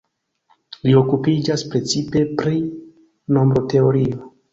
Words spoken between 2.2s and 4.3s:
pri nombroteorio.